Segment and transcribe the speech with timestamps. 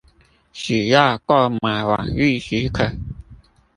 [0.51, 2.91] 只要購買網域即可